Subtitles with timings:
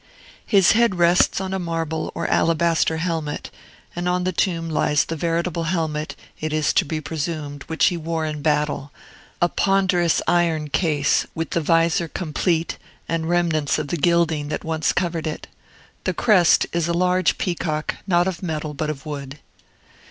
[0.47, 3.51] His head rests on a marble or alabaster helmet;
[3.95, 7.97] and on the tomb lies the veritable helmet, it is to be presumed, which he
[7.97, 8.91] wore in battle,
[9.43, 14.91] a ponderous iron ease, with the visor complete, and remnants of the gilding that once
[14.91, 15.45] covered it.
[16.05, 19.37] The crest is a large peacock, not of metal, but of wood.